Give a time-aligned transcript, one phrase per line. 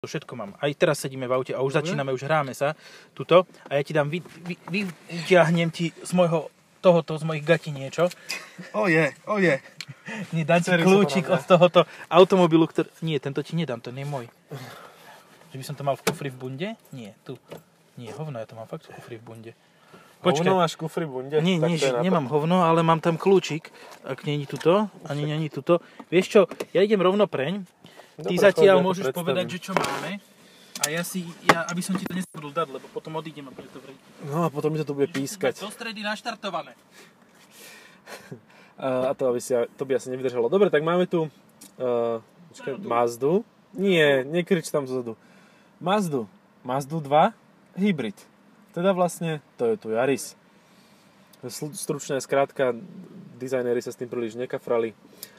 [0.00, 0.56] To všetko mám.
[0.56, 2.72] Aj teraz sedíme v aute a už začíname, už hráme sa
[3.12, 6.48] tuto a ja ti dám, vy, vy, vyťahnem ti z môjho,
[6.80, 8.08] tohoto, z mojich gatí niečo.
[8.72, 9.60] Oje, oje.
[10.32, 12.88] Nie, dám ti kľúčik od tohoto automobilu, ktorý...
[13.04, 14.26] Nie, tento ti nedám, to nie je môj.
[15.52, 16.68] Že by som to mal v kufri v bunde?
[16.96, 17.36] Nie, tu.
[18.00, 19.52] Nie, hovno, ja to mám fakt v kufri v bunde.
[20.24, 20.48] Počkaj.
[20.48, 20.56] Počkaj.
[20.56, 21.36] máš kufri v bunde?
[21.44, 23.68] Nie, nie, je nemám hovno, ale mám tam kľúčik.
[24.08, 25.84] Ak není tuto, ani není tuto.
[26.08, 26.40] Vieš čo,
[26.72, 27.68] ja idem rovno preň.
[28.20, 29.20] Ty Dobre, zatiaľ ja to môžeš predstavím.
[29.24, 30.10] povedať, že čo máme.
[30.80, 33.76] A ja si, ja, aby som ti to nespadol dať, lebo potom odídem a preto
[33.84, 34.00] vrejte.
[34.24, 35.60] No a potom mi to tu bude pískať.
[35.60, 36.72] Do stredy naštartované.
[38.80, 40.48] A, to, aby si, to by asi nevydržalo.
[40.48, 42.16] Dobre, tak máme tu uh,
[42.48, 43.44] počkaj, Mazdu.
[43.76, 45.20] Nie, nekrič tam zozadu.
[45.84, 46.24] Mazdu.
[46.64, 47.36] Mazdu 2
[47.76, 48.16] hybrid.
[48.72, 50.32] Teda vlastne Toyota Yaris.
[51.44, 52.72] Sl- Stručne, skrátka,
[53.40, 54.92] dizajnéri sa s tým príliš nekafrali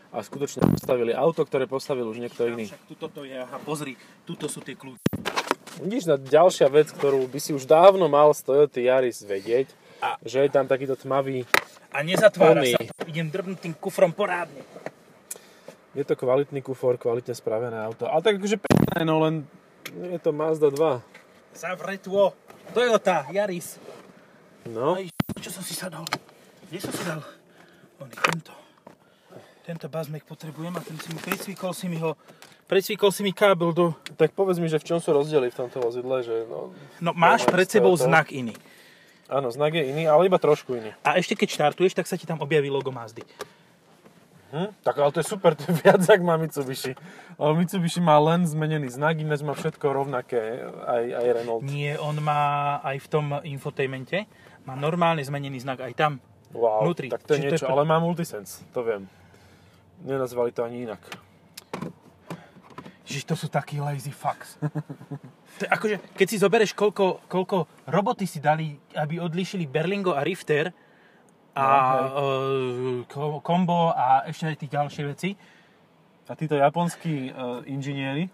[0.10, 2.66] a skutočne postavili auto, ktoré postavil už niekto iný.
[2.66, 3.94] Však tuto to je, aha, pozri,
[4.26, 5.06] tuto sú tie kľúče.
[5.80, 10.18] Vidíš, na ďalšia vec, ktorú by si už dávno mal z Toyota Yaris vedieť, A-
[10.20, 11.46] že je tam takýto tmavý
[11.94, 12.74] A nezatvára Oný.
[12.74, 12.82] sa.
[13.06, 14.66] Idem drbnúť tým kufrom porádne.
[15.92, 18.08] Je to kvalitný kufor, kvalitne spravené auto.
[18.08, 19.44] Ale tak akože pekné, no len
[19.92, 21.04] je to Mazda 2.
[21.52, 22.32] Zavretvo.
[22.72, 23.76] Toyota, Yaris.
[24.64, 25.04] No, Aj,
[25.36, 26.08] čo som si sadol?
[26.72, 27.20] Kde som si dal?
[28.02, 28.54] Oný, tento.
[29.62, 32.18] Tento bazmek potrebujem a ten si mi pricvikol si mi ho
[32.66, 33.92] Precvikol si mi kábel do...
[34.16, 36.72] tak povedz mi, že v čom sú rozdiely v tomto vozidle, že no,
[37.04, 38.08] No máš pred sebou to.
[38.08, 38.56] znak iný.
[39.28, 40.96] áno, znak je iný, ale iba trošku iný.
[41.04, 43.28] A ešte keď štartuješ, tak sa ti tam objaví logo Mazdy.
[44.56, 44.72] Hm?
[44.88, 46.96] Tak ale to je super, to je viac, ak má Mitsubishi.
[47.36, 51.64] Ale Mitsubishi má len zmenený znak, ináč má všetko rovnaké, aj, aj Renault.
[51.68, 54.32] Nie, on má aj v tom infotainmente,
[54.64, 56.14] má normálne zmenený znak aj tam.
[56.52, 57.08] Wow, vnútri.
[57.08, 59.08] tak to Čiže to je je niečo, pre- ale má Multisense, to viem.
[60.04, 61.02] Nenazvali to ani inak.
[63.08, 64.56] Ježiš, to sú takí lazy fucks.
[65.60, 70.24] to je akože, keď si zoberieš, koľko, koľko roboty si dali, aby odlíšili Berlingo a
[70.24, 70.72] Rifter
[71.52, 71.68] a
[72.16, 75.30] No, no, kombo a ešte aj tie ďalšie veci.
[76.32, 78.32] A títo japonskí uh, inžinieri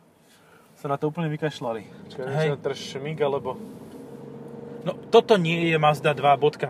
[0.77, 2.13] sa na to úplne vykašľali.
[2.13, 3.57] Čiže či trž šmík, alebo...
[4.85, 6.69] No, toto nie je Mazda 2, bodka.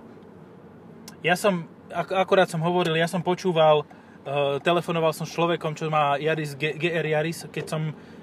[1.22, 5.88] Ja som, ak, akorát som hovoril, ja som počúval, uh, telefonoval som s človekom, čo
[5.88, 7.81] má Yaris, G- GR Yaris, keď som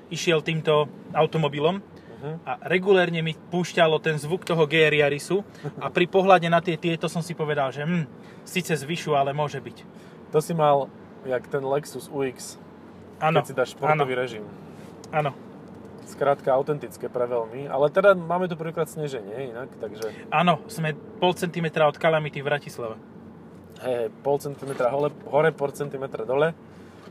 [0.09, 1.81] išiel týmto automobilom
[2.15, 2.33] Mhm.
[2.43, 5.45] a regulérne mi púšťalo ten zvuk toho GR Yarisu
[5.77, 8.09] a pri pohľade na tie tieto som si povedal, že hm,
[8.43, 9.79] síce zvyšu, ale môže byť.
[10.31, 10.89] To si mal,
[11.23, 12.57] jak ten Lexus UX,
[13.19, 14.45] Áno, keď si dáš športový režim.
[15.11, 15.37] áno,
[16.05, 17.67] Skrátka autentické pre veľmi.
[17.67, 22.47] Ale teda máme tu prvýkrát sneženie inak, takže áno, sme pol centimetra od Calamity v
[22.49, 22.97] Bratislave.
[23.81, 26.53] hej, hej, pol centimetra hole, hore, pol centimetra dole.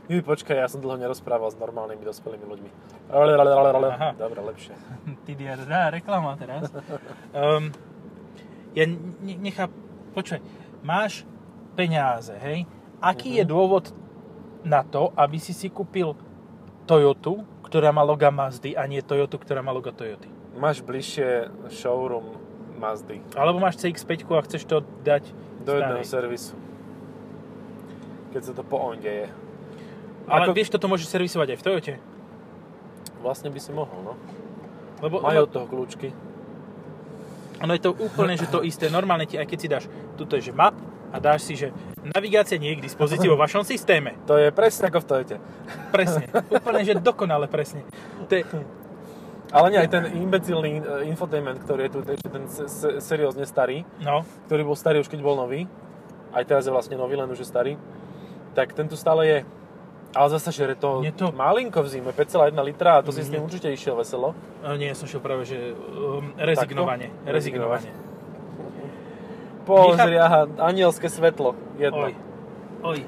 [0.04, 2.70] Juj, počkaj, ja som dlho nerozprával s normálnymi dospelými ľuďmi.
[3.96, 4.08] Aha.
[4.12, 4.76] Dobre, lepšie.
[5.24, 6.68] Ty dia, dá reklama teraz.
[7.32, 7.72] Um,
[8.76, 9.72] ja ne- nechám,
[10.12, 10.44] počkaj,
[10.84, 11.24] máš
[11.72, 12.68] peniaze, hej?
[13.00, 13.96] Aký je dôvod
[14.60, 16.16] na to, aby si si kúpil
[16.84, 20.28] Toyotu, ktorá má loga Mazdy a nie Toyotu, ktorá má logo Toyoty?
[20.54, 22.36] Máš bližšie showroom
[22.76, 23.18] Mazdy.
[23.34, 25.24] Alebo máš CX-5 a chceš to dať
[25.64, 26.12] Do jedného starej.
[26.30, 26.54] servisu.
[28.30, 29.26] Keď sa to po onde je.
[30.26, 31.94] Ale Ako- vieš, toto môžeš servisovať aj v Toyote.
[33.20, 34.14] Vlastne by si mohol, no.
[35.00, 36.12] Lebo Majú od toho kľúčky.
[37.60, 38.88] ono je to úplne, že to isté.
[38.88, 40.76] Normálne ti, aj keď si dáš, tuto je, že map
[41.14, 41.70] a dáš si, že
[42.02, 44.18] navigácia nie je k dispozícii vo vašom systéme.
[44.26, 45.36] To je presne ako v Toyote.
[45.88, 46.26] Presne.
[46.50, 47.86] Úplne, že dokonale presne.
[48.26, 48.42] To je,
[49.48, 53.46] Ale nie, aj ten imbecilný eh, infotainment, ktorý je tu, ešte ten se- se- seriózne
[53.46, 55.70] starý, no, ktorý bol starý už keď bol nový,
[56.34, 57.72] aj teraz je vlastne nový, len už je starý,
[58.50, 59.38] tak ten tu stále je.
[60.10, 63.22] Ale zase, že je to, Je to- malinko v zime, 5,1 litra a to si
[63.22, 63.38] s Nie.
[63.38, 64.34] určite išiel veselo.
[64.58, 67.10] No nie, som šiel práve, že um, rezignovanie.
[67.10, 67.30] Takto?
[67.30, 67.90] Rezignovanie.
[69.64, 72.08] Pozri, aha, anielské svetlo, jedno.
[72.08, 72.14] Oj.
[72.84, 73.00] Oj.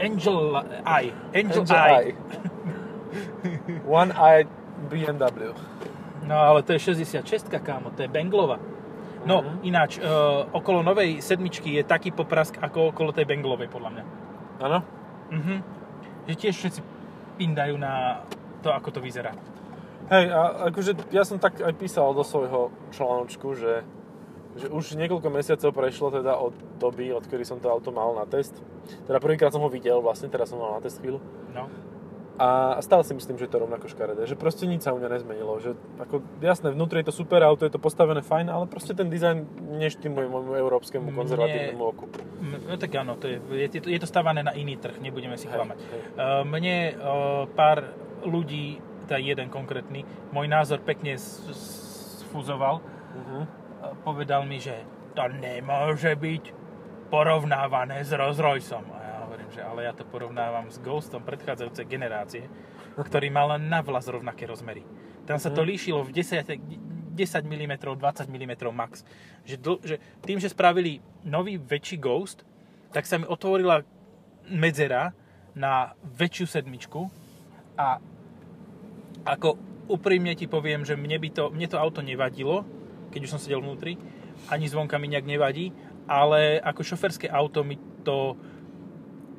[0.00, 0.38] Angel
[0.84, 1.12] Eye.
[1.32, 1.96] Angel, Angel Eye.
[1.96, 2.14] Eye.
[3.88, 4.44] One Eye
[4.90, 5.54] BMW.
[6.26, 8.58] No ale to je 66 kámo, to je Benglova.
[9.26, 9.58] No, Mhm.
[9.66, 14.04] ináč, uh, okolo novej sedmičky je taký poprask, ako okolo tej Benglovej, podľa mňa.
[14.62, 14.78] Áno?
[15.34, 15.54] Mhm.
[16.30, 16.80] Že tiež všetci
[17.36, 18.22] pindajú na
[18.62, 19.34] to, ako to vyzerá.
[20.06, 23.82] Hej, a akože ja som tak aj písal do svojho článočku, že,
[24.56, 28.56] že už niekoľko mesiacov prešlo teda od doby, odkedy som to auto mal na test.
[29.04, 31.20] Teda prvýkrát som ho videl, vlastne teraz som mal na test chvíľu.
[31.52, 31.68] No.
[32.36, 34.28] A stále si myslím, že je to rovnako škaredé.
[34.28, 35.56] Že proste nič sa u mňa nezmenilo.
[35.56, 39.08] Že ako, jasné, vnútri je to super auto, je to postavené fajn, ale proste ten
[39.08, 39.48] dizajn
[39.80, 42.04] neštimuje môjmu európskemu konzervatívnemu oku.
[42.68, 45.48] No tak áno, to je, je, to- je to stávané na iný trh, nebudeme si
[45.48, 45.80] klamať.
[45.80, 46.96] Uh, Mne uh,
[47.56, 47.88] pár
[48.20, 51.72] ľudí tá jeden konkrétny, môj názor pekne s- s-
[52.20, 52.84] sfuzoval.
[53.16, 53.48] Uh-huh.
[54.02, 54.84] Povedal mi, že
[55.16, 56.44] to nemôže byť
[57.08, 58.84] porovnávané s Rolls Royceom.
[58.92, 62.44] A ja hovorím, že ale ja to porovnávam s Ghostom predchádzajúcej generácie,
[62.98, 64.84] ktorý mal len na vlas rovnaké rozmery.
[65.26, 69.02] Tam sa to líšilo v 10, 10 mm, 20 mm max.
[69.42, 72.46] Že, dl, že tým, že spravili nový väčší Ghost,
[72.94, 73.82] tak sa mi otvorila
[74.46, 75.10] medzera
[75.56, 77.08] na väčšiu sedmičku
[77.80, 77.98] a
[79.26, 79.58] ako
[79.90, 82.62] úprimne ti poviem, že mne, by to, mne to auto nevadilo,
[83.16, 83.96] keď už som sedel vnútri,
[84.52, 85.72] ani zvonka mi nejak nevadí,
[86.04, 88.36] ale ako šoferské auto mi to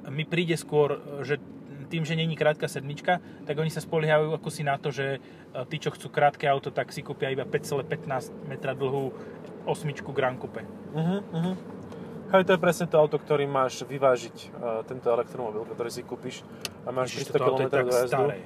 [0.10, 1.38] mi príde skôr, že
[1.88, 5.20] tým, že není krátka sedmička, tak oni sa spoliehajú ako si na to, že e,
[5.72, 9.16] tí, čo chcú krátke auto, tak si kúpia iba 5,15 metra dlhú
[9.64, 10.68] osmičku Grand Coupe.
[10.92, 11.56] Uh-huh, uh-huh.
[12.36, 16.44] Hej, to je presne to auto, ktorý máš vyvážiť, uh, tento elektromobil, ktorý si kúpiš
[16.84, 18.12] a máš Ježiš, 300 toto auto km dojazdu.
[18.12, 18.38] staré.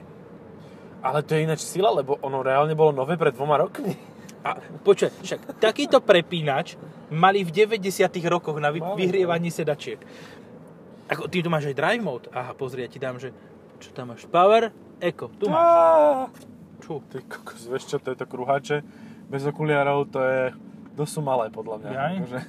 [1.01, 3.97] Ale to je ináč sila, lebo ono reálne bolo nové pred dvoma rokmi.
[4.41, 4.49] A
[4.81, 6.73] počkaj, však takýto prepínač
[7.07, 7.77] mali v 90
[8.25, 10.01] rokoch na vy, Mali, vyhrievanie sedačiek.
[11.07, 12.25] Ako, ty tu máš aj drive mode?
[12.31, 13.29] Aha, pozri, ja ti dám, že
[13.77, 14.25] čo tam máš?
[14.25, 15.59] Power, Eco, tu máš.
[15.59, 15.75] Á,
[16.79, 16.97] Čo?
[17.03, 18.81] Ty kokos, vieš čo, to je to kruhače.
[19.27, 20.49] Bez okuliarov to je
[21.03, 21.89] sú malé, podľa mňa.
[21.91, 22.13] Jaj?
[22.15, 22.39] Akože,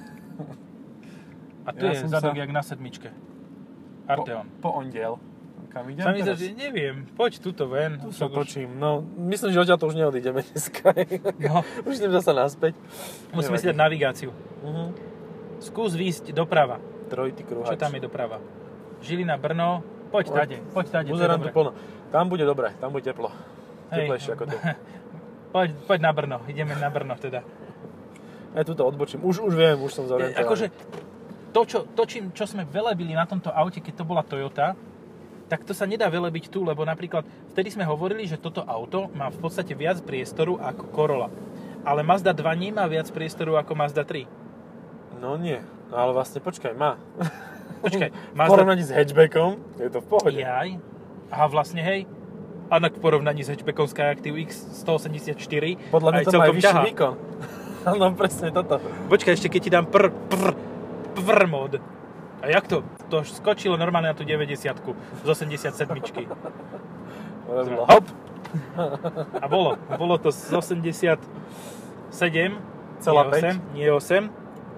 [1.63, 3.09] A tu Ja je zadok sa- jak na sedmičke.
[3.09, 4.45] po, Arteon.
[4.59, 5.15] po ondiel.
[5.73, 6.45] Kam idem Sa mi zdá, teraz?
[6.45, 7.97] že neviem, poď tuto ven.
[7.97, 8.77] Tu sa už- točím.
[8.77, 10.93] No, myslím, že odtiaľ to už neodídeme dneska.
[11.41, 12.77] No, už idem zasa naspäť.
[13.33, 13.73] musíme si Nevadí.
[13.73, 14.29] dať navigáciu.
[14.61, 14.93] Uh-huh.
[15.57, 16.77] Skús výjsť doprava.
[17.09, 17.73] Trojitý kruhač.
[17.73, 18.37] Čo tam je doprava?
[19.01, 19.81] Žilina, Brno,
[20.13, 20.37] poď Poď.
[20.37, 21.73] tade, poď tade, Pozerám tu plno.
[22.13, 23.33] Tam bude dobre, tam bude teplo.
[23.89, 24.05] Hej.
[24.05, 24.57] Teplejšie ako tu.
[25.53, 27.45] Poď, poď na Brno, ideme na Brno teda.
[28.57, 29.21] Ja tu to odbočím.
[29.21, 30.41] Už, už viem, už som zorientovaný.
[30.41, 30.65] akože
[31.53, 34.73] to, čo, to čím, čo sme velebili na tomto aute, keď to bola Toyota,
[35.51, 39.27] tak to sa nedá velebiť tu, lebo napríklad vtedy sme hovorili, že toto auto má
[39.29, 41.29] v podstate viac priestoru ako Corolla.
[41.83, 44.23] Ale Mazda 2 nemá viac priestoru ako Mazda 3.
[45.19, 45.59] No nie.
[45.91, 46.95] No ale vlastne počkaj, má.
[47.83, 48.51] Počkaj, V Mazda...
[48.55, 50.39] porovnaní s hatchbackom je to v pohode.
[50.39, 50.79] Jaj.
[51.33, 52.07] Aha, vlastne hej.
[52.71, 55.35] A v porovnaní s hatchbackom Skyactiv X 184
[55.93, 57.13] Podľa mňa to má aj vyšší výkon.
[58.01, 58.79] no presne toto.
[59.11, 60.55] Počkaj, ešte keď ti dám pr, pr,
[61.13, 61.77] pr mod.
[62.41, 62.81] A jak to?
[63.13, 65.69] To skočilo normálne na tú 90 z 87
[67.45, 67.85] Rozumel.
[67.85, 68.05] Hop.
[69.37, 69.77] A bolo.
[70.01, 71.21] Bolo to z 87
[73.03, 74.31] Celá nie 8, nie 8,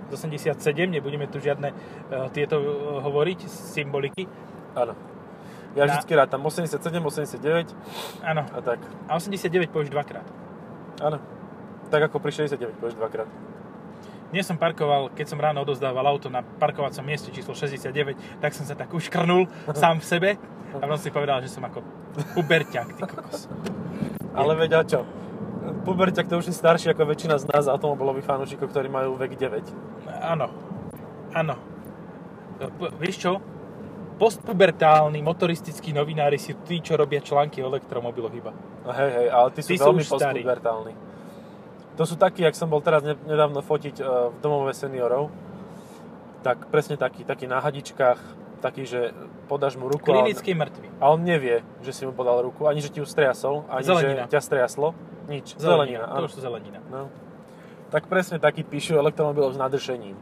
[0.10, 2.66] z 87, nebudeme tu žiadne uh, tieto uh,
[3.06, 4.26] hovoriť, symboliky.
[4.74, 4.98] Áno.
[5.78, 7.72] Ja Na- vždycky rátam 87, 89
[8.26, 8.44] Áno.
[8.50, 8.82] a tak.
[9.06, 10.26] A 89 povieš dvakrát.
[11.06, 11.22] Áno.
[11.94, 13.30] Tak ako pri 69 povieš dvakrát.
[14.34, 18.66] Dnes som parkoval, keď som ráno odozdával auto na parkovacom mieste číslo 69, tak som
[18.66, 19.46] sa tak uškrnul
[19.78, 20.30] sám v sebe
[20.74, 21.86] a potom si povedal, že som ako
[22.34, 23.46] puberťak, ty kokos.
[24.34, 25.06] Ale veď a čo?
[25.86, 30.10] Puberťak to už je starší ako väčšina z nás automobilových fanúšikov, ktorí majú vek 9.
[30.26, 30.50] Áno,
[31.32, 31.56] áno.
[32.98, 33.32] Vieš čo?
[34.16, 38.52] Postpubertálni motoristickí novinári si tí, čo robia články o elektromobiloch iba.
[38.88, 40.42] No hej, hej, ale ty sú sú veľmi už starí.
[41.96, 45.32] To sú takí, jak som bol teraz ne- nedávno fotiť e, v domove seniorov.
[46.44, 48.20] Tak presne taký, taký na hadičkách,
[48.60, 49.16] taký, že
[49.48, 50.88] podáš mu ruku a on, mŕtvy.
[51.02, 54.24] a on nevie, že si mu podal ruku, ani že ti ju striasol, ani Zelenina.
[54.26, 54.94] že ťa striaslo.
[55.26, 55.58] Nič.
[55.58, 56.06] Zelenina.
[56.06, 56.26] Zelenina, To áno.
[56.28, 56.80] už sú zelenina.
[56.90, 57.10] No.
[57.90, 60.18] Tak presne taký píšu elektromobilov s nadršením.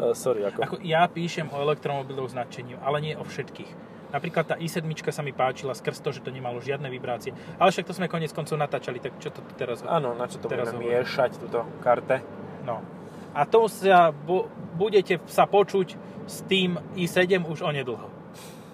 [0.00, 0.58] Uh, sorry, ako.
[0.64, 3.89] Ako ja píšem o elektromobiloch značeniu, ale nie o všetkých.
[4.10, 4.82] Napríklad tá i7
[5.14, 7.30] sa mi páčila skrz to, že to nemalo žiadne vibrácie.
[7.58, 9.86] Ale však to sme konec koncov natáčali, tak čo to teraz...
[9.86, 12.22] Áno, na čo to Teraz budeme miešať, túto karte.
[12.66, 12.82] No.
[13.30, 15.94] A to sa, bu, budete sa počuť
[16.26, 18.10] s tým i7 už onedlho.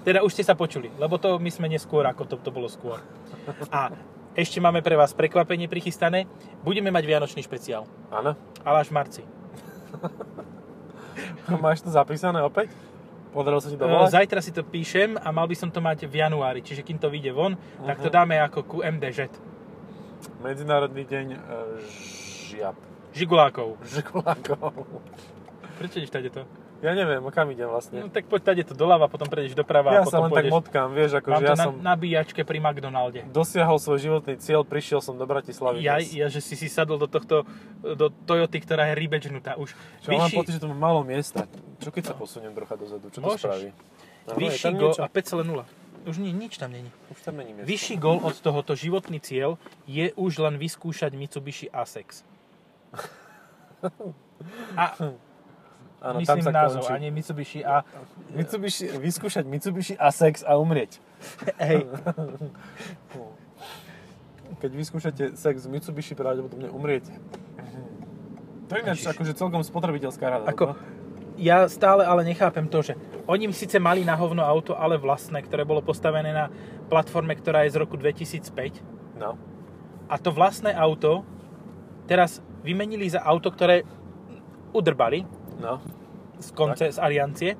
[0.06, 3.02] Teda už ste sa počuli, lebo to my sme neskôr, ako to, to bolo skôr.
[3.74, 3.90] A
[4.38, 6.30] ešte máme pre vás prekvapenie prichystané.
[6.62, 8.38] Budeme mať Vianočný špeciál, Áno.
[8.62, 9.22] ale až v marci.
[11.64, 12.68] Máš to zapísané opäť?
[13.36, 14.08] Podarilo sa ti E, dovolať?
[14.08, 17.12] Zajtra si to píšem a mal by som to mať v januári, čiže kým to
[17.12, 17.52] vyjde von,
[17.84, 18.14] tak to Mhm.
[18.14, 19.28] dáme ako QMDŽ.
[20.38, 21.38] Medzinárodný deň uh,
[22.48, 22.76] žiab.
[23.12, 23.76] Žigulákov.
[23.84, 24.72] Žikulákov.
[25.76, 26.42] Prečo ideš tady to?
[26.76, 28.04] Ja neviem, kam idem No vlastne.
[28.06, 30.52] tak poď tady to doľava, potom prejdeš doprava Ja a sa potom len tak pôjdeš.
[30.52, 33.20] motkám, vieš, ako Mám že to ja na som nabíjačke pri McDonalde.
[33.26, 35.80] dosiahol svoj životný cieľ, prišiel som do Bratislavy.
[35.80, 36.12] Ja, dnes.
[36.12, 37.48] ja, že si si sadol do tohto,
[37.80, 39.72] do Toyoty, ktorá je rybečnutá už.
[39.98, 41.48] Čo, mám vyšší, pocit, že tu mám málo miesta.
[41.76, 43.08] Čo keď sa posuniem trocha dozadu?
[43.08, 43.40] Čo to Môžeš.
[43.40, 43.68] spraví?
[44.26, 46.06] Áno, je vyšší gol a 5,0.
[46.06, 46.92] Už nie, nič tam není.
[47.08, 47.66] Už tam není miesta.
[47.66, 52.22] Vyšší gol od tohoto životný cieľ je už len vyskúšať Mitsubishi Asex.
[54.76, 54.84] A
[56.06, 56.94] Áno, tam myslím sa názov, končí.
[56.94, 57.82] a nie Mitsubishi A.
[58.30, 61.02] Mitsubishi, vyskúšať Mitsubishi Asex a umrieť.
[61.66, 61.82] Hej.
[64.62, 67.10] keď vyskúšate sex v Mitsubishi, pravdepodobne umriete.
[68.66, 70.46] To je ináč akože celkom spotrebiteľská rada.
[70.46, 70.78] Ako, no?
[71.38, 72.94] ja stále ale nechápem to, že
[73.26, 76.50] oni síce mali na hovno auto, ale vlastné, ktoré bolo postavené na
[76.86, 79.18] platforme, ktorá je z roku 2005.
[79.18, 79.38] No.
[80.06, 81.26] A to vlastné auto
[82.06, 83.82] teraz vymenili za auto, ktoré
[84.74, 85.26] udrbali
[85.60, 85.80] No.
[86.38, 87.52] Z konce, z Aliancie.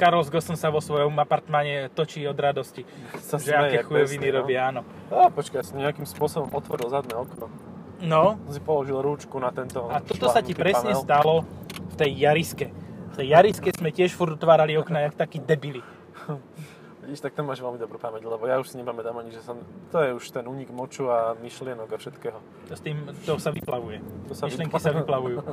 [0.00, 2.88] Karol Gosson sa vo svojom apartmáne točí od radosti,
[3.20, 4.34] Sa že aké jak chujoviny no.
[4.40, 4.80] robia, áno.
[5.12, 7.52] Á, počkaj, ja som nejakým spôsobom otvoril zadné okno.
[8.00, 11.04] No, si položil rúčku na tento a toto sa ti presne panel.
[11.04, 11.34] stalo
[11.68, 12.72] v tej Jariske.
[13.12, 15.84] V tej Jariske sme tiež furt otvárali okna, jak takí debili.
[17.04, 19.60] Vidíš, tak tam máš veľmi dobrú pamäť, lebo ja už si nepamätám ani, že som...
[19.92, 22.38] To je už ten únik moču a myšlienok a všetkého.
[22.68, 24.00] To, s tým, to sa vyplavuje.
[24.28, 24.84] To sa Myšlenky vyplavuje.
[24.84, 25.36] sa vyplavujú.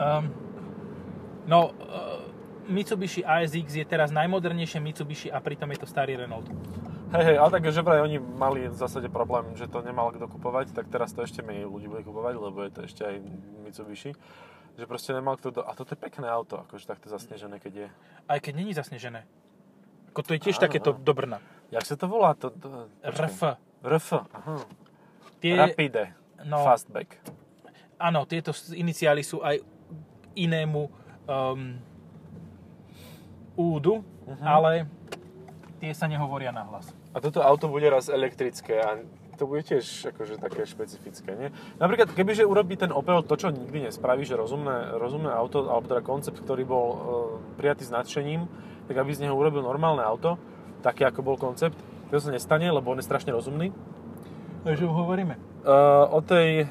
[0.00, 0.32] Um,
[1.46, 2.20] no, uh,
[2.70, 6.46] Mitsubishi ASX je teraz najmodernejšie Mitsubishi a pritom je to starý Renault.
[7.10, 10.30] Hej, hej, ale tak, že vraj oni mali v zásade problém, že to nemal kto
[10.30, 13.14] kupovať, tak teraz to ešte menej ľudí bude kupovať, lebo je to ešte aj
[13.66, 14.14] Mitsubishi.
[14.78, 15.50] Že proste nemal kto...
[15.50, 15.60] Do...
[15.66, 17.86] A toto je pekné auto, akože takto zasnežené, keď je...
[18.30, 19.26] Aj keď není zasnežené.
[20.14, 21.02] Ako to je tiež Áno, takéto áno.
[21.02, 21.38] do Brna.
[21.74, 22.38] Jak sa to volá?
[22.38, 22.86] To, to.
[23.02, 23.58] RF.
[23.82, 24.56] RF, aha.
[25.42, 26.14] Tie, Rapide.
[26.46, 27.18] no, Fastback.
[27.98, 29.58] áno, tieto iniciály sú aj
[30.38, 30.99] inému
[31.30, 31.78] um,
[33.54, 34.44] údu, Mhm.
[34.44, 34.70] ale
[35.78, 36.90] tie sa nehovoria na hlas.
[37.10, 38.98] A toto auto bude raz elektrické a
[39.34, 41.48] to bude tiež akože také špecifické, nie?
[41.80, 46.04] Napríklad, kebyže urobí ten Opel to, čo nikdy nespraví, že rozumné, rozumné auto, alebo teda
[46.04, 46.98] koncept, ktorý bol e,
[47.56, 48.44] prijatý s nadšením,
[48.84, 50.36] tak aby z neho urobil normálne auto,
[50.84, 51.74] také ako bol koncept,
[52.12, 53.72] to sa nestane, lebo on je strašne rozumný.
[54.60, 55.40] Takže hovoríme.
[55.64, 55.72] E,
[56.04, 56.66] o tej e,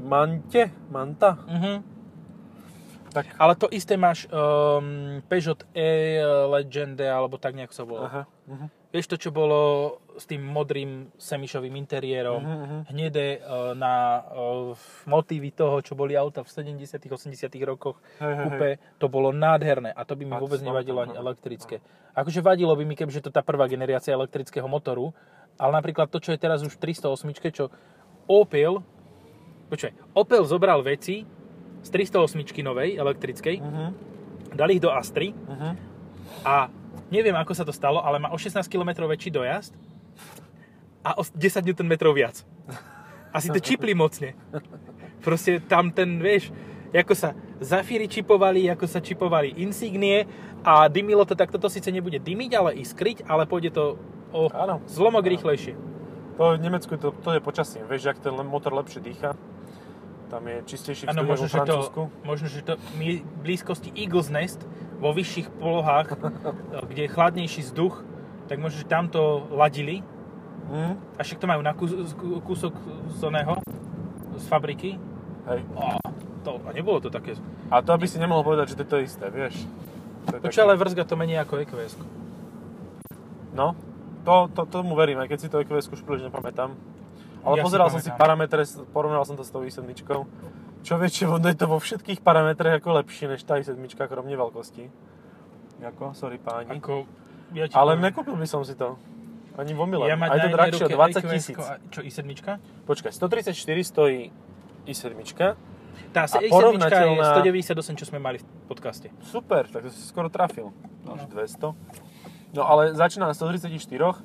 [0.00, 1.93] Mante, Manta, Mhm.
[3.14, 8.10] Tak Ale to isté máš um, Peugeot E-Legende, alebo tak nejak sa volá.
[8.10, 8.68] Aha, uh-huh.
[8.90, 9.58] Vieš to, čo bolo
[10.14, 12.78] s tým modrým semišovým interiérom, mhm.
[12.94, 14.70] hnedé uh, na uh,
[15.10, 18.70] motívy toho, čo boli auta v 70 80 rokoch, hej, kúpe,
[19.02, 21.82] to bolo nádherné a to by mi vôbec nevadilo ani elektrické.
[22.14, 25.10] Akože vadilo by mi, kebyže to tá prvá generácia elektrického motoru,
[25.58, 27.74] ale napríklad to, čo je teraz už v 308, čo
[28.30, 28.78] Opel,
[29.68, 31.26] počkaj, Opel zobral veci
[31.84, 33.92] z 308 novej elektrickej, Uh-huh.
[34.50, 35.76] dali ich do Astry Uh-huh.
[36.42, 36.72] a
[37.12, 39.76] neviem, ako sa to stalo, ale má o 16 km väčší dojazd
[41.04, 42.40] a o 10 Nm viac.
[43.28, 44.32] Asi to čipli mocne.
[45.20, 46.48] Proste tam ten, vieš,
[46.94, 50.24] ako sa Zafíry čipovali, ako sa čipovali Insignie
[50.62, 53.98] a dymilo to, tak toto síce nebude dymiť, ale iskryť, ale pôjde to
[54.32, 54.78] o Áno.
[54.86, 55.32] zlomok Áno.
[55.34, 55.74] rýchlejšie.
[56.34, 59.34] To v Nemecku to, to je počasím, vieš, ak ten motor lepšie dýcha,
[60.28, 61.78] tam je čistejší vzduch možno, ako v že to,
[62.24, 64.62] možno, že to v blízkosti Eagles Nest,
[64.98, 66.16] vo vyšších polohách,
[66.90, 68.02] kde je chladnejší vzduch,
[68.48, 70.04] tak možno, že tam to ladili
[70.64, 71.92] Mm, A však to majú na kus,
[72.44, 72.72] kúsok
[73.12, 73.60] z oného,
[74.40, 74.96] z fabriky.
[75.52, 75.60] hej.
[75.76, 76.00] A,
[76.40, 77.36] to, a nebolo to také...
[77.68, 79.68] A to aby si nemohol povedať, že to je to isté, vieš.
[80.24, 82.00] Počkaj, ale vrzga to menej ako EQS.
[83.52, 83.76] No,
[84.24, 86.72] to, to, tomu verím, aj keď si to EQS už príliš nepamätám.
[87.44, 89.84] Ale Ja si pozeral som si parametre, porovnal som to s tou i7.
[90.84, 93.76] Čo väčšie, ono je to vo všetkých parametrech ako lepšie než tá i7,
[94.08, 94.88] kromne veľkosti.
[95.84, 96.16] Ako?
[96.16, 96.72] Sorry páni.
[96.80, 97.04] Ako,
[97.52, 98.96] ja Ale poviem, nekúpil by som si to.
[99.54, 100.10] Ani v omyle.
[100.10, 101.56] ja Aj to drahšie, jednej o ruke 20 EQS tisíc.
[101.92, 102.26] Čo, i7?
[102.88, 103.54] Počkaj, 134
[103.86, 104.20] stojí
[104.88, 105.14] i7.
[106.10, 109.14] Tá A i7 je porovnateľná- 198, čo sme mali v podcaste.
[109.30, 110.74] Super, tak to si skoro trafil.
[111.06, 111.14] No.
[111.30, 111.70] 200.
[112.54, 114.22] No ale začína na 134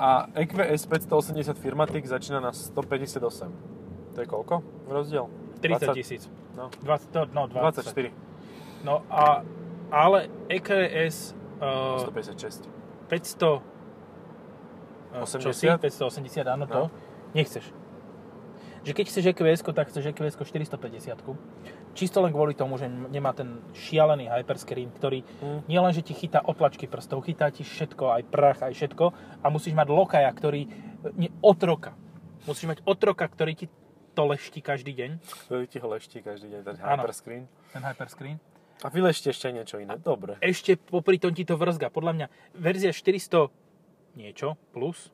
[0.00, 3.20] a EQS 580 Firmatic začína na 158.
[4.16, 4.64] To je koľko?
[4.88, 5.28] Rozdiel?
[5.60, 6.22] 30 20 tisíc.
[6.56, 7.84] No, 20, to- no, 20.
[7.84, 8.08] 24.
[8.80, 9.44] No a,
[9.92, 12.64] ale EQS uh, 156.
[13.12, 13.60] 500...
[15.12, 15.68] uh, Čo si?
[15.68, 15.84] 80?
[15.84, 16.88] 580, áno, to.
[16.88, 16.90] No.
[17.36, 17.68] Nechceš.
[18.80, 21.20] Že keď chceš EQS, tak chceš EQS 450.
[21.92, 25.60] Čisto len kvôli tomu, že nemá ten šialený hyperscreen, ktorý Mm.
[25.66, 29.04] nie len, že ti chytá otlačky prstov, chytá ti všetko, aj prach, aj všetko
[29.42, 30.64] a musíš mať lokaja, ktorý,
[31.14, 31.92] nie, otroka.
[32.46, 33.66] Musíš mať otroka, ktorý ti
[34.10, 35.10] to leští každý deň,
[35.44, 37.42] Ktorý ti ho leští každý deň, ten hyperscreen.
[37.70, 38.36] ten hyperscreen.
[38.80, 40.00] A vylešte ešte niečo iné.
[40.00, 40.40] Dobre.
[40.40, 41.92] Ešte popri tom ti to vrzga.
[41.92, 43.52] Podľa mňa verzia 400
[44.16, 45.12] niečo plus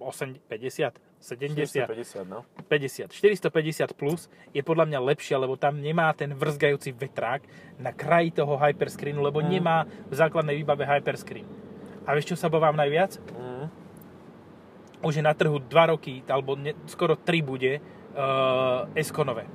[0.00, 2.44] 8, 50, 70, 450, no.
[2.68, 7.40] 50, 450 plus je podľa mňa lepšia, lebo tam nemá ten vrzgajúci vetrák
[7.80, 9.48] na kraji toho hyperscreenu, lebo Mm.
[9.48, 11.48] nemá v základnej výbave hyperscreen.
[12.04, 13.16] A vieš, čo sa bavám najviac?
[13.32, 13.66] Mm.
[15.00, 17.80] Už je na trhu 2 roky, alebo ne, skoro 3 bude
[18.14, 19.48] uh, S-konové.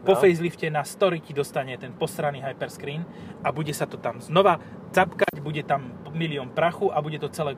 [0.00, 0.18] Po No.
[0.18, 3.04] facelifte na story ti dostane ten posraný hyperscreen
[3.44, 4.58] a bude sa to tam znova
[4.90, 7.54] capkať, bude tam milión prachu a bude to celé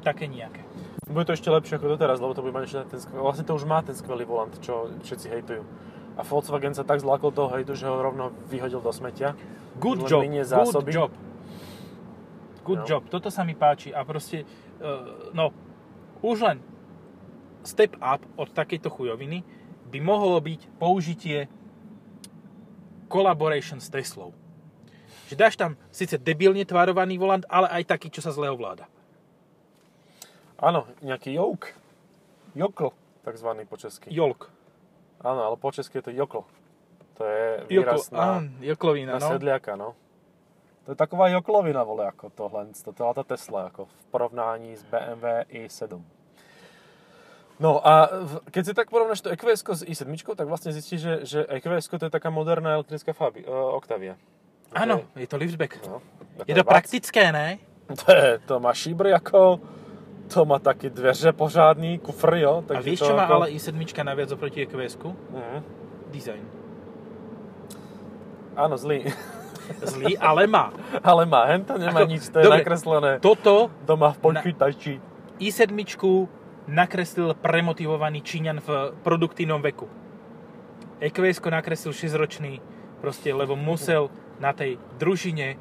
[0.00, 0.64] také nejaké.
[1.04, 3.52] Bude to ešte lepšie ako doteraz, lebo to bude mať ešte ten skvelý, vlastne to
[3.52, 5.62] už má ten skvelý volant, čo všetci hejtujú.
[6.16, 9.34] A Volkswagen sa tak zlakol toho hejtu, že ho rovno vyhodil do smetia.
[9.76, 10.90] Good job, minie good zásoby.
[10.94, 11.10] job.
[12.64, 12.88] Good No.
[12.88, 14.48] job, toto sa mi páči a proste,
[14.80, 15.52] uh, no,
[16.24, 16.58] už len
[17.60, 19.44] step up od takejto chujoviny
[19.92, 21.52] by mohlo byť použitie
[23.12, 24.32] collaboration s Teslou.
[25.28, 28.88] Že dáš tam síce debilne tvarovaný volant, ale aj taký, čo sa zle ovláda.
[30.58, 31.74] Áno, nejaký jouk.
[32.54, 32.94] Jokl,
[33.26, 34.14] takzvaný po česky.
[34.14, 34.50] Jolk.
[35.24, 36.42] Áno, ale po česky je to jokl.
[37.18, 38.28] To je Jokl, výraz na, á,
[38.60, 39.28] joklovina, na no.
[39.34, 39.94] sedliaka, no.
[40.84, 44.84] To je taková joklovina, vole, ako tohle, to je tá Tesla, ako v porovnání s
[44.84, 45.96] BMW i7.
[47.62, 48.10] No a
[48.50, 52.06] keď si tak porovnáš to EQS s i7, tak vlastne zistíš, že, že EQS to
[52.10, 54.18] je taká moderná elektrická Fabi, uh, Octavia.
[54.74, 55.78] Áno, je to liftback.
[55.86, 56.02] No,
[56.44, 56.82] Je to vac.
[56.82, 57.58] praktické, ne?
[57.84, 59.60] To, je, to má šíbry ako,
[60.28, 62.62] to má taky dveře pořádný, kufr, jo.
[62.64, 63.34] A Takže vieš, to čo má ako...
[63.34, 65.08] ale i7 naviac oproti EQS-ku?
[65.32, 65.58] Mhm.
[66.10, 66.44] Design.
[68.54, 69.10] Áno, zlý.
[69.82, 70.70] Zlý, ale má.
[71.10, 75.00] ale má, hen to nemá Ako- nič, to je dobre, nakreslené Toto doma v počítači.
[75.40, 75.72] i7
[76.64, 78.68] nakreslil premotivovaný Číňan v
[79.04, 79.88] produktívnom veku.
[81.00, 82.62] EQS nakreslil 6-ročný,
[83.04, 84.08] proste, lebo musel
[84.40, 85.60] na tej družine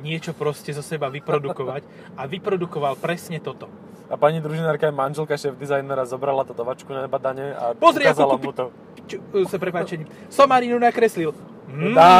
[0.00, 1.84] niečo proste zo seba vyprodukovať
[2.16, 3.68] a vyprodukoval presne toto.
[4.10, 8.02] A pani družinárka je manželka šéf dizajnera, zobrala to do vačku na badanie a Pozri,
[8.02, 8.64] ako ukázala kúpi- mu to.
[9.06, 10.06] Čo, sa prepáčením.
[10.26, 11.30] Somarinu nakreslil.
[11.66, 12.10] Mm, Dá.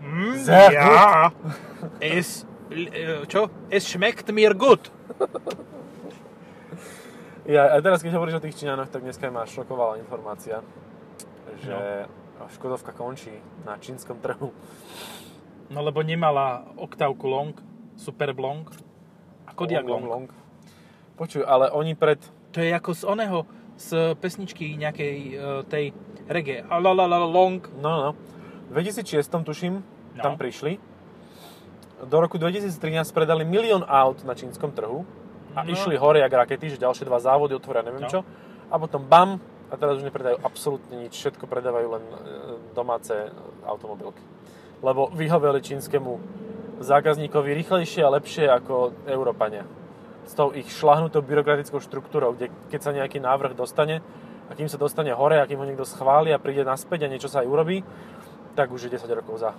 [0.00, 0.36] mm,
[0.72, 1.28] ja.
[2.00, 2.88] Es, e,
[3.26, 3.52] čo?
[3.68, 4.88] Es schmeckt mir gut.
[7.44, 10.62] Ja, a teraz keď hovoríš o tých Číňanoch, tak dneska ma šokovala informácia,
[11.60, 12.06] že
[12.38, 12.48] No.
[12.48, 14.48] Škodovka končí na čínskom trhu.
[15.68, 17.52] No lebo nemala oktávku long,
[17.94, 18.64] super long
[19.44, 20.04] a Kodiak long.
[20.04, 20.26] long.
[21.20, 22.16] Počuj, ale oni pred...
[22.56, 23.44] To je ako z oného,
[23.76, 25.32] z pesničky nejakej e,
[25.68, 25.84] tej
[26.24, 26.64] reggae.
[26.64, 27.60] Long.
[27.76, 28.10] No, no.
[28.72, 29.84] V 2006 tuším,
[30.16, 30.22] No.
[30.24, 30.80] tam prišli.
[32.08, 32.72] Do roku 2013
[33.12, 35.04] predali milión aut na čínskom trhu
[35.52, 35.68] a No.
[35.68, 38.10] išli hore jak rakety, že ďalšie dva závody otvoria neviem No.
[38.10, 38.20] čo.
[38.72, 39.38] A potom bam,
[39.70, 42.16] a teraz už nepredajú absolútne nič, všetko predávajú len e,
[42.72, 43.12] domáce
[43.68, 44.24] automobilky.
[44.80, 46.16] Lebo vyhoveli čínskemu
[46.80, 49.68] zákazníkovi rýchlejšie a lepšie ako Európania.
[50.30, 53.98] S tou ich šlahnutou byrokratickou štruktúrou, kde keď sa nejaký návrh dostane,
[54.46, 57.30] a kým sa dostane hore a kým ho niekto schváli a príde naspäť a niečo
[57.30, 57.82] sa aj urobí,
[58.58, 59.54] tak už je 10 rokov za.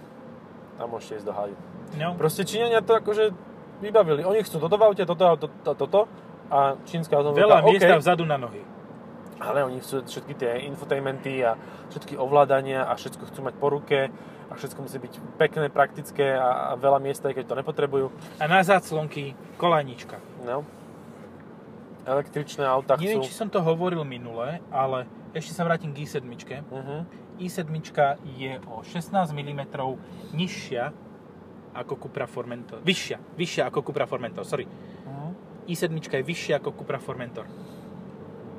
[0.80, 1.56] A môžete ísť do háju.
[1.96, 2.16] No.
[2.20, 3.32] Proste Číňania to akože
[3.80, 4.24] vybavili.
[4.28, 6.02] Oni chcú toto aute, toto, toto, toto, toto
[6.52, 8.64] a čínska automobilka, Veľa miesta vzadu na nohy.
[9.40, 11.56] ale oni chcú všetky tie infotainmenty a
[11.90, 14.12] všetky ovládania a všetko chcú mať po ruke
[14.52, 18.12] a všetko musí byť pekné, praktické a, a veľa miesta, keď to nepotrebujú.
[18.36, 20.20] A na záclonky kolajnička.
[20.44, 20.68] No.
[22.04, 23.32] Električné autá Neviem, chcú...
[23.32, 26.28] či som to hovoril minule, ale ešte sa vrátim k i7.
[26.68, 27.08] Uh-huh.
[27.40, 27.72] i7
[28.36, 29.62] je o 16 mm
[30.36, 30.92] nižšia
[31.72, 32.84] ako Cupra Formentor.
[32.84, 34.68] Vyššia, vyššia ako Cupra Formentor, sorry.
[34.68, 35.32] Uh-huh.
[35.72, 37.48] i7 je vyššia ako Cupra Formentor.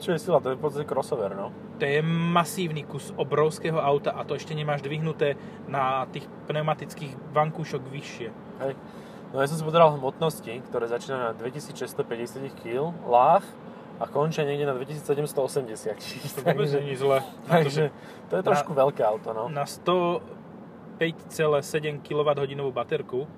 [0.02, 0.42] Čo je sila?
[0.42, 1.54] To je v podstate crossover, no.
[1.78, 5.38] To je masívny kus obrovského auta a to ešte nemáš dvihnuté
[5.70, 8.34] na tých pneumatických vankúšok vyššie.
[8.66, 8.74] Hej.
[9.30, 13.46] No ja som si pozeral hmotnosti, ktoré začínajú na 2650 kg láh
[14.02, 15.94] a končia niekde na 2780.
[16.34, 17.22] To vôbec nie je zle.
[17.46, 17.94] Na takže
[18.26, 19.46] to je trošku veľké auto, no.
[19.46, 23.30] Na 105,7 kWh baterku.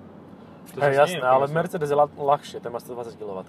[0.73, 1.45] To Hej, jasné, ale.
[1.53, 3.45] Mercedes je ľahšie, ten má 120 kW.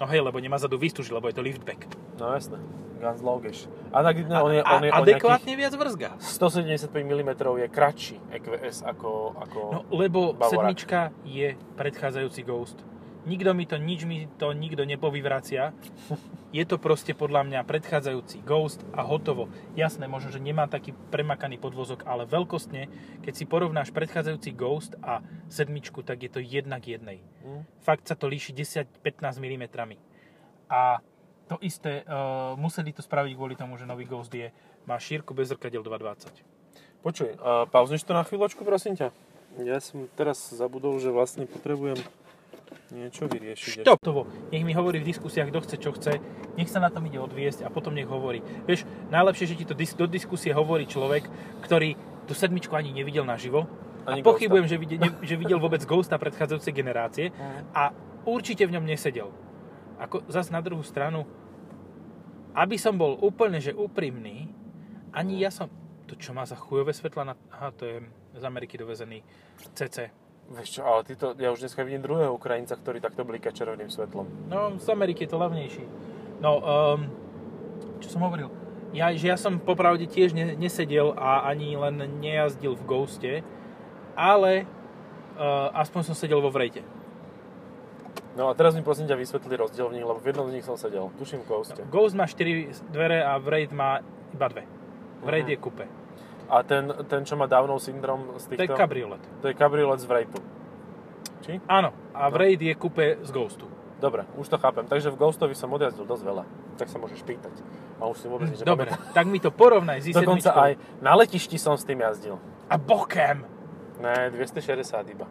[0.00, 1.86] No hej, lebo nemá zadu výstuž, lebo je to liftback.
[2.18, 2.58] No jasné,
[2.98, 3.70] ganz logisch.
[3.94, 6.18] A tak no, on je, a, on je adekvátne viac vrzga.
[6.18, 7.30] 175 mm
[7.62, 10.50] je kratší EQS ako, ako No, lebo Bavorák.
[10.50, 12.78] sedmička je predchádzajúci Ghost.
[13.24, 15.72] Nikto mi to, nič mi to nikto nepovyvracia.
[16.54, 19.48] Je to proste podľa mňa predchádzajúci Ghost a hotovo.
[19.74, 22.86] Jasné, možno, že nemá taký premakaný podvozok, ale veľkostne,
[23.24, 27.24] keď si porovnáš predchádzajúci Ghost a sedmičku, tak je to jednak jednej.
[27.42, 27.64] Hm.
[27.80, 29.64] Fakt sa to líši 10-15 mm.
[30.68, 31.00] A
[31.48, 34.52] to isté, uh, museli to spraviť kvôli tomu, že nový Ghost je,
[34.84, 36.28] má šírku bez zrkadiel 220.
[37.04, 39.12] Počuj, uh, pauzniš to na chvíľočku, prosím ťa?
[39.64, 42.00] Ja som teraz zabudol, že vlastne potrebujem
[42.90, 43.82] niečo vyriešiť.
[43.82, 43.98] Stop!
[44.00, 44.26] Tovo.
[44.52, 46.12] Nech mi hovorí v diskusiách, kto chce, čo chce.
[46.54, 48.40] Nech sa na tom ide odviesť a potom nech hovorí.
[48.64, 51.26] Vieš, najlepšie, že ti to do diskusie hovorí človek,
[51.64, 53.66] ktorý tú sedmičku ani nevidel naživo.
[54.04, 57.72] Ani a pochybujem, že videl, ne, že videl vôbec Ghosta predchádzajúcej generácie Mhm.
[57.72, 57.82] a
[58.28, 59.32] určite v ňom nesedel.
[59.96, 61.24] Ako zas na druhú stranu,
[62.54, 64.50] aby som bol úplne že úprimný,
[65.12, 65.70] ani ja som...
[66.04, 67.34] To čo má za chujové svetla na...
[67.48, 67.96] Aha, to je
[68.36, 69.24] z Ameriky dovezený
[69.72, 70.12] CC.
[70.44, 73.88] Vieš čo, ale ty to, ja už dneska vidím druhého Ukrajinca, ktorý takto blíka červeným
[73.88, 74.28] svetlom.
[74.52, 75.84] No, z Ameriky je to levnejší.
[76.44, 77.08] No, um,
[77.98, 78.52] čo som hovoril?
[78.92, 83.32] Ja, že ja som popravde tiež ne, nesedel a ani len nejazdil v Ghoste,
[84.14, 84.68] ale
[85.34, 86.84] uh, aspoň som sedel vo Vrejte.
[88.34, 90.66] No a teraz mi prosím ťa vysvetli rozdiel v nich, lebo v jednom z nich
[90.66, 91.10] som sedel.
[91.18, 91.82] Tuším v Ghoste.
[91.88, 94.62] Ghost má 4 dvere a Vrejt má iba dve.
[95.24, 95.52] Vrejt Mhm.
[95.54, 95.84] je kupe.
[96.48, 98.76] A ten, ten, čo má Downov syndrom z To je týchto...
[98.76, 99.22] kabriolet.
[99.40, 100.38] To je kabriolet z Vrejtu.
[101.44, 101.60] Či?
[101.68, 102.34] Áno, a No.
[102.36, 103.68] Vrejt je kupe z Ghostu.
[104.00, 104.84] Dobre, už to chápem.
[104.84, 106.44] Takže v Ghostovi som odjazdil dosť veľa.
[106.76, 107.54] Tak sa môžeš pýtať.
[108.00, 110.20] A už si vôbec nič Dobre, tak mi to porovnaj s i7.
[110.20, 112.36] Dokonca aj na letišti som s tým jazdil.
[112.68, 113.44] A bokem!
[114.02, 115.24] Ne, 260 iba.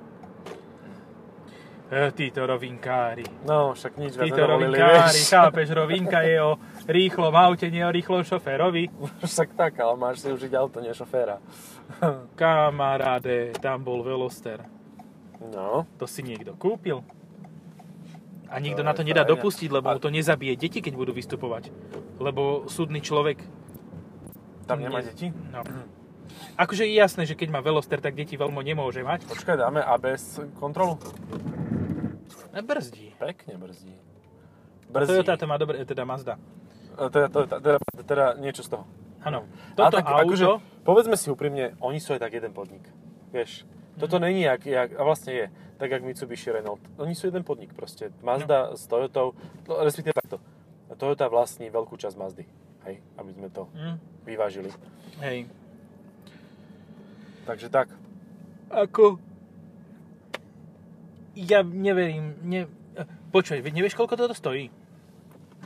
[1.94, 3.22] E, títo rovinkári.
[3.46, 8.22] No, však nič viac Títo rovinkári, chápeš, rovinka je o rýchlom aute, nie o rýchlom
[8.22, 8.92] šoférovi.
[9.20, 11.40] Však tak, ale máš si užiť auto, nie šoféra.
[12.40, 14.64] Kamaráde, tam bol Veloster.
[15.44, 17.04] No, To si niekto kúpil.
[18.48, 19.32] A nikto To na to nedá fajn.
[19.34, 21.74] dopustiť, lebo A- mu to nezabije deti, keď budú vystupovať.
[22.18, 23.42] Lebo súdny človek...
[24.64, 25.10] tam nemá Nie.
[25.10, 25.28] deti?
[25.50, 25.66] No.
[26.56, 29.26] Akože je jasné, že keď má Veloster, tak deti veľmi nemôže mať.
[29.26, 30.96] Počkaj, dáme ABS kontrolu?
[32.54, 33.18] Brzdí.
[33.18, 33.94] Pekne brzdí.
[34.88, 35.10] Brzdí.
[35.12, 36.38] Toyota to má dobre, teda Mazda.
[36.94, 38.84] Teda, to, teda, teda niečo z toho.
[39.22, 39.48] Áno.
[39.74, 40.30] Toto tak, auto...
[40.30, 40.46] akože,
[40.84, 42.84] povedzme si úprimne, oni sú aj tak jeden podnik.
[43.30, 44.24] Vieš, toto Mhm.
[44.24, 46.82] není jak, jak, a vlastne je, tak jak Mitsubishi Renault.
[46.98, 48.14] Oni sú jeden podnik proste.
[48.20, 49.34] Mazda s Toyotou,
[49.66, 50.38] no, respektíve takto.
[50.94, 52.46] Toyota vlastní veľkú časť Mazdy.
[52.84, 54.70] Hej, aby sme to Hm, vyvážili.
[55.20, 55.48] hej.
[57.44, 57.90] Takže tak.
[58.70, 59.18] Ako...
[61.34, 62.70] Ja neverím, ne...
[63.34, 64.70] Počuj, nevieš, koľko toto stojí?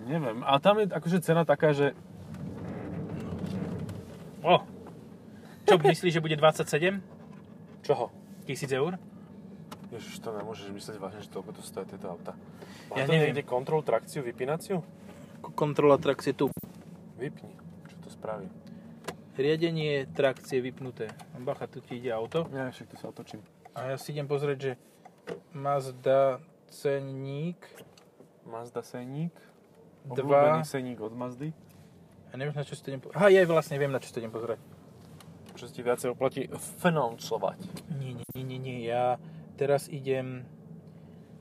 [0.05, 1.97] Neviem, ale tam je akože cena taká, že
[4.43, 4.61] O!
[5.65, 7.01] Čo myslíš, že bude 27
[7.83, 8.11] čoho?
[8.45, 8.95] tisíc eur?
[9.87, 12.35] Ježiš, to nemôžeš myslieť vážne, že toľko to stojí tieto auta.
[12.91, 13.31] Má Ja to neviem.
[13.31, 14.83] niekde kontrolu, trakciu, vypínaciu?
[15.55, 16.51] Kontrola trakcie tu.
[17.15, 17.55] Vypni.
[17.87, 18.51] Čo to spraví?
[19.35, 21.07] Riadenie trakcie vypnuté.
[21.39, 22.47] Bacha, tu ti ide auto.
[22.51, 23.39] Ja však tu sa otočím.
[23.71, 24.71] A ja si idem pozrieť, že
[25.53, 27.59] Mazda cenník.
[28.43, 29.35] Mazda Seník.
[30.07, 30.23] Dva.
[30.23, 31.51] Obľúbený Seník od Mazdy.
[32.31, 33.17] Ja neviem, na čo si to idem pozrieť.
[33.19, 34.59] Aha, ja vlastne viem, na čo si to idem pozrieť.
[35.57, 36.41] Čo ti viacej oplatí
[36.79, 37.59] financovať.
[37.97, 38.77] Nie, nie, nie, nie, nie.
[38.85, 39.17] Ja
[39.57, 40.45] teraz idem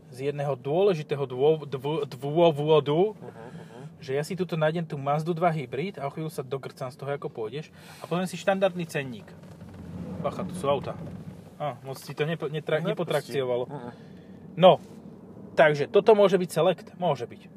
[0.08, 3.84] z jedného dôležitého dô, dô, dôvodu, Uh-huh, uh-huh.
[4.00, 6.96] že ja si tuto nájdem tú Mazdu 2 Hybrid a o chvíľu sa dogrcam z
[6.96, 7.68] toho, ako pôjdeš
[8.00, 9.26] a pozriem si štandardný cenník.
[10.22, 10.96] Bacha, tu sú auta.
[11.60, 13.68] A, moc si to nepo, netra, nepotrakciovalo.
[13.68, 13.92] Uh-uh.
[14.56, 14.80] No,
[15.58, 16.88] takže toto môže byť Select?
[16.96, 17.55] Môže byť.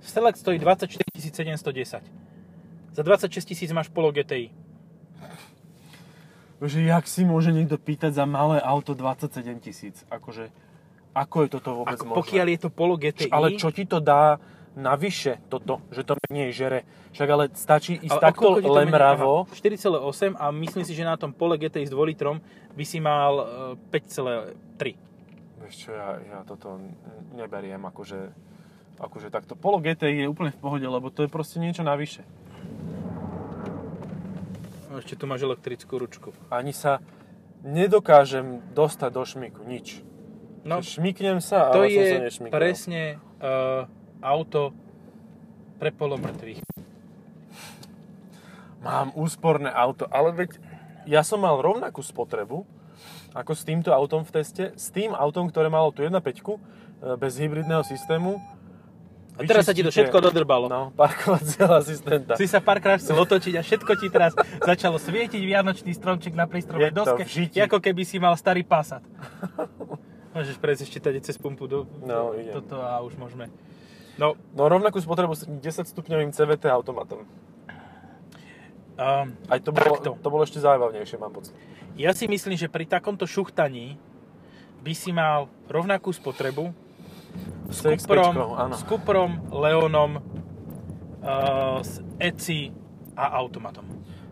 [0.00, 2.02] Select stojí 24 710.
[2.92, 4.50] Za 26 tisíc máš Polo GTI.
[6.58, 10.02] Že jak si môže niekto pýtať za malé auto 27 tisíc?
[10.10, 10.50] Akože,
[11.14, 12.18] ako je toto vôbec Ako, možné?
[12.18, 13.30] pokiaľ je to Polo GTI...
[13.30, 14.42] Ale čo ti to dá
[14.74, 16.82] navyše toto, že to menej žere?
[17.14, 19.46] Však ale stačí ísť Ale takto lemravo.
[19.46, 22.42] Aha, 4,8 a myslím si, že na tom Pole GTI s 2 litrom
[22.74, 24.98] by si mal e, 5,3.
[25.62, 26.78] Vieš čo, ja, ja toto
[27.38, 28.18] neberiem akože,
[28.98, 29.54] akože takto.
[29.54, 32.26] Polo GTI je úplne v pohode, lebo to je proste niečo navyše.
[34.98, 36.34] Ešte tu máš elektrickú ručku.
[36.50, 36.98] Ani sa
[37.62, 40.02] nedokážem dostať do šmiku, nič.
[40.66, 42.54] No, Šmiknem sa, to ale som sa je nešmiknul.
[42.54, 43.02] presne
[43.38, 43.86] uh,
[44.20, 44.74] auto
[45.78, 46.60] pre polomrtvých.
[48.82, 50.50] Mám úsporné auto, ale veď
[51.06, 52.66] ja som mal rovnakú spotrebu
[53.36, 56.58] ako s týmto autom v teste, s tým autom, ktoré malo tu 1.5 e,
[57.20, 58.40] bez hybridného systému.
[59.38, 60.66] A teraz sa ti to všetko dodrbalo.
[60.66, 62.34] No, parkovacieho asistenta.
[62.34, 66.90] Si sa párkrát chcel otočiť a všetko ti teraz začalo svietiť vianočný stromček na prístrojovej
[66.90, 67.22] doske,
[67.56, 69.00] ako keby si mal starý Passat.
[70.34, 73.46] Môžeš prejsť ešte tady cez pumpu do, No, do toto a už môžeme.
[74.18, 77.22] No, No rovnakú spotrebu s 10 stupňovým CVT automatom.
[78.98, 80.18] um, Aj to bolo, Takto.
[80.18, 81.54] to bolo ešte zábavnejšie, mám pocit.
[81.94, 83.94] ja si myslím, že pri takomto šuchtaní
[84.78, 86.70] by si mal rovnakú spotrebu
[87.68, 88.74] s CX-5, Cuprom, áno.
[88.74, 90.12] s Cuprom, Leonom,
[91.20, 92.72] uh, s ECI
[93.18, 93.84] a automatom.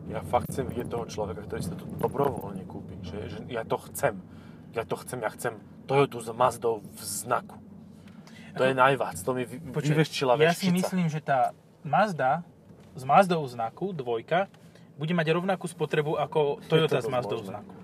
[0.06, 2.94] Ja fakt chcem vidieť toho človeka, ktorý si to dobrovoľne kúpi.
[3.02, 4.22] Že, že ja to chcem.
[4.72, 5.58] Ja to chcem, ja chcem
[5.90, 7.58] Toyotu s Mazdou v znaku.
[8.56, 9.60] To je najvác, to mi vy,
[10.40, 11.52] ja si myslím, že tá
[11.84, 12.40] Mazda
[12.96, 14.48] s Mazdou znaku, dvojka,
[14.96, 17.52] bude mať rovnakú spotrebu ako Toyota s to Mazdou možné?
[17.52, 17.74] znaku.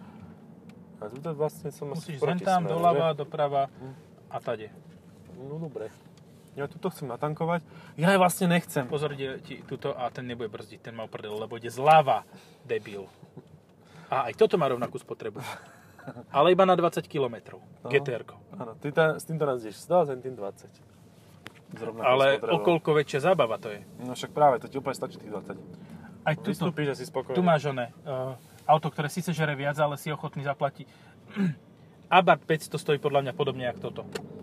[0.96, 3.68] A tu vlastne som Musíš proti tam, doľava, doprava
[4.32, 4.72] a tade.
[5.38, 5.88] No dobre.
[6.52, 7.64] Ja tuto chcem natankovať.
[7.96, 8.84] Ja vlastne nechcem.
[8.84, 12.28] Pozor, ide ti tuto a ten nebude brzdiť, ten má prdel, lebo ide zľava,
[12.68, 13.08] debil.
[14.12, 15.40] A aj toto má rovnakú spotrebu.
[16.36, 17.56] ale iba na 20 km.
[17.56, 17.88] No.
[17.88, 18.22] GTR.
[18.58, 20.92] Áno, ty ta, s týmto nazdíš 100 a tým 20.
[21.72, 23.80] Zrovna Ale okolko väčšia zábava to je.
[24.04, 25.56] No však práve, to ti úplne stačí tých 20.
[26.22, 27.34] Aj tuto, Vystúpiš a si spokojný.
[27.34, 28.36] tu máš oné, uh,
[28.68, 30.86] auto, ktoré síce žere viac, ale si ochotný zaplatiť.
[32.12, 34.02] Abarth 500 stojí podľa mňa podobne ako toto.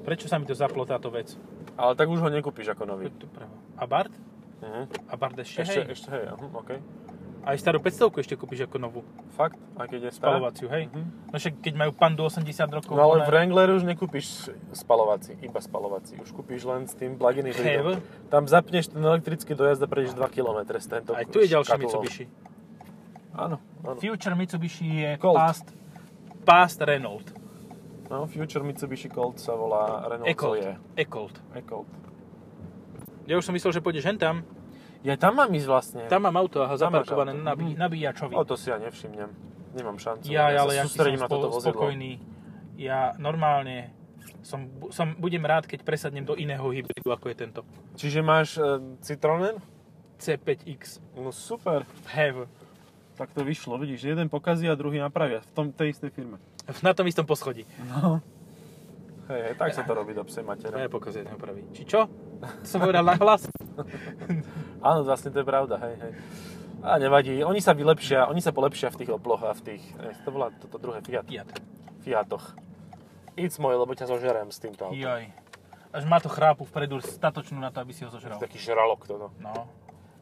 [0.10, 1.38] Prečo sa mi to zaplo táto vec?
[1.78, 3.14] Ale tak už ho nekúpiš ako nový.
[3.14, 3.54] Poď tu pravo.
[3.78, 4.18] Abarth?
[4.58, 4.90] Uh-huh.
[5.06, 5.94] Abarth ešte, Ešte, hej.
[5.94, 6.82] ešte hej, uh, OK.
[7.46, 9.06] Aj starú 500 ešte kúpiš ako novú.
[9.38, 9.62] Fakt?
[9.78, 10.42] Aj keď je stará?
[10.42, 10.90] Spalovaciu, hej.
[10.90, 11.30] Mhm.
[11.30, 15.62] No však keď majú pandu 80 rokov, No ale v Wrangleru už nekúpiš spalovací, iba
[15.62, 16.18] spalovací.
[16.18, 18.02] Už kúpiš len s tým plug-in hybridom.
[18.34, 21.70] Tam zapneš ten elektrický dojazd a prejdeš 2 km s tento aj tu je ďalší
[21.70, 21.86] škatulou.
[21.86, 22.26] Mitsubishi.
[23.38, 23.98] Áno, áno.
[24.02, 25.38] Future Mitsubishi je Colt.
[25.38, 25.70] past,
[26.50, 27.39] past Renault.
[28.10, 30.58] No, Future Mitsubishi Colt sa volá Renault E-Colt.
[30.66, 30.74] Zoe.
[30.98, 31.36] E-Colt.
[31.54, 31.90] E-Colt.
[33.30, 34.42] Ja už som myslel, že pôjdeš hen tam.
[35.06, 36.02] Ja tam mám ísť vlastne.
[36.10, 37.80] Tam mám auto a Tam zaparkované na nabí- Mhm.
[37.80, 38.34] nabíjačovi.
[38.34, 39.30] O, to si ja nevšimnem.
[39.78, 40.26] Nemám šancu.
[40.34, 41.78] Ja, sa ale ja som na toto spo, vozidlo.
[41.78, 42.12] spokojný.
[42.76, 43.94] Ja normálne
[44.42, 47.62] som, som, budem rád, keď presadnem do iného hybridu, ako je tento.
[47.94, 49.62] Čiže máš uh, Citroen?
[50.20, 51.00] C5X.
[51.16, 51.86] No super.
[52.12, 52.50] Have.
[53.16, 56.40] Tak to vyšlo, vidíš, jeden pokazí a druhý napravia v tom, tej istej firme.
[56.86, 57.66] Na tom istom poschodí.
[57.90, 58.22] No.
[59.30, 60.74] Hej, hej, tak sa to robí do psej matere.
[60.74, 61.62] Ja pokazuje neopraví.
[61.70, 62.10] Či čo?
[62.42, 63.46] To som povedal na hlas.
[64.90, 66.14] Áno, vlastne to je pravda, hej, hej.
[66.82, 70.16] A nevadí, oni sa vylepšia, oni sa polepšia v tých Oploch a v tých, eh,
[70.26, 71.50] to volá toto druhé Fiat, Fiat.
[72.02, 72.56] Fiatoch.
[73.38, 74.98] It's môj, lebo ťa zožerem s týmto autom.
[74.98, 75.30] Joj.
[75.94, 78.42] Až má to chrápu vpredu statočnú na to, aby si ho zožral.
[78.42, 79.30] Taký žralok toto.
[79.38, 79.70] No.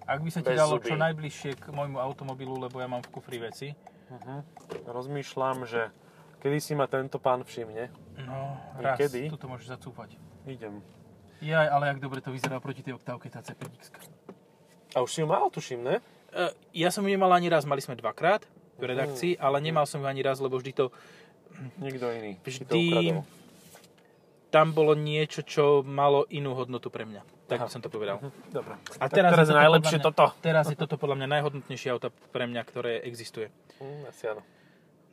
[0.08, 0.88] Ak by sa ti Bez dalo zuby.
[0.88, 3.76] čo najbližšie k môjmu automobilu, lebo ja mám v kufri veci.
[4.08, 4.40] Uh-huh.
[4.88, 5.92] Rozmýšľam, že
[6.38, 7.90] kedy si ma tento pán všimne.
[8.20, 8.98] No, raz.
[8.98, 9.30] Niekedy?
[9.30, 10.18] Tuto môžeš zacúfať.
[10.44, 10.82] Idem.
[11.38, 13.94] Jaj, ale jak dobre to vyzerá proti tej oktávke, tá C5X.
[14.94, 15.96] A už si ju mal, tuším, ne?
[16.34, 18.42] Uh, ja som ju nemal ani raz, mali sme dvakrát
[18.78, 20.86] v redakcii, ale nemal som ju ani raz, lebo vždy to,
[21.78, 22.38] Nikto iný.
[22.42, 23.22] to vždy ukradol.
[24.50, 27.22] tam bolo niečo, čo malo inú hodnotu pre mňa.
[27.48, 27.74] Tak by Aha.
[27.74, 28.20] som to povedal.
[28.52, 28.76] Dobre.
[29.00, 30.26] A Tak teraz, teraz je toto najlepšie mňa, toto.
[30.44, 33.48] Teraz je toto podľa mňa najhodnotnejšie auto pre mňa, ktoré existuje.
[33.80, 34.42] Hm, asi áno.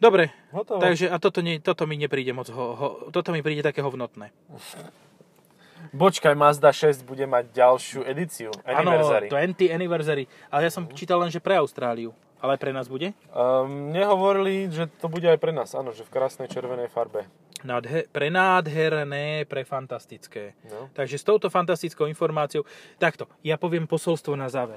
[0.04, 0.84] Dobre, Hotovo.
[0.84, 4.28] takže a toto, nie, toto mi nepríde moc, ho, ho, toto mi príde také hovnotné.
[5.96, 8.52] Počkaj, Mazda 6 bude mať ďalšiu edíciu.
[8.68, 9.26] Áno, Anniversary.
[9.28, 12.12] 20 anniversary, ale ja som čítal len, že pre Austráliu.
[12.44, 13.16] Ale pre nás bude?
[13.32, 17.24] Um, nehovorili, že to bude aj pre nás, áno, že v krásnej červenej farbe.
[17.64, 20.52] Nádhe, pre nádherné, pre fantastické.
[20.68, 20.92] No.
[20.92, 22.68] Takže s touto fantastickou informáciou,
[23.00, 24.76] takto, ja poviem posolstvo na záver.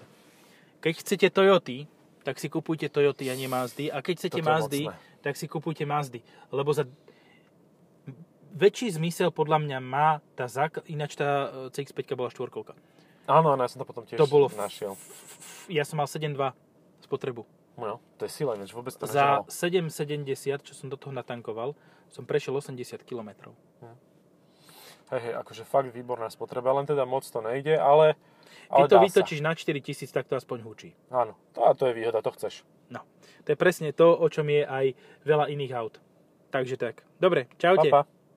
[0.79, 1.91] Keď chcete Toyoty,
[2.23, 3.91] tak si kupujte Toyoty a nie Mazdy.
[3.91, 5.06] A keď chcete Toto Mazdy, mocné.
[5.19, 6.21] Tak si kupujte Mazdy.
[6.49, 6.85] Lebo za
[8.51, 10.87] väčší zmysel podľa mňa má tá zák...
[10.89, 11.29] Ináč tá
[11.69, 12.73] e, CX-5 bola štvorkolka.
[13.27, 14.95] Áno, áno, ja som to potom tiež To bolo f- našiel.
[14.95, 16.33] F- Ja som mal 7.2
[17.03, 17.43] spotrebu.
[17.77, 19.85] No, to je sila, ináč vôbec to Za nežalo.
[19.85, 21.77] 7,70, čo som do toho natankoval,
[22.09, 22.73] som prešiel 80
[23.05, 23.53] km.
[25.07, 28.17] Hej, hej, akože fakt výborná spotreba, len teda moc to nejde, ale
[28.67, 30.89] Keď to vytočíš na 4000, tak to aspoň hučí.
[31.09, 31.23] sa.
[31.23, 32.63] Áno, to, a to je výhoda, to chceš.
[32.89, 33.03] No,
[33.43, 34.95] to je presne to, o čom je aj
[35.27, 35.99] veľa iných aut.
[36.51, 37.03] Takže tak.
[37.19, 37.91] Dobre, čaute.
[37.91, 38.16] Pa, pa.